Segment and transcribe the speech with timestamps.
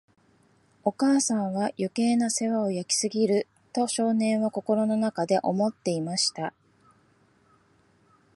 [0.83, 6.55] お母さんは、余計な世話を焼きすぎる、と少年は心の中で思っていました。